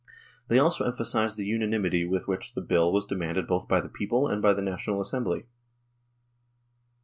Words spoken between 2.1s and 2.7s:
which this